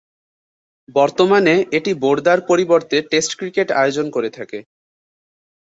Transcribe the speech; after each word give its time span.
বর্তমানে 0.95 1.55
এটি 1.77 1.91
বোর্দা’র 2.03 2.39
পরিবর্তে 2.49 2.97
টেস্ট 3.11 3.31
ক্রিকেট 3.39 3.67
আয়োজন 3.73 4.07
করে 4.09 4.29
থাকে। 4.37 4.59